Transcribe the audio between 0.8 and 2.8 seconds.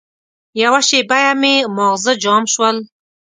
شېبه مې ماغزه جام شول.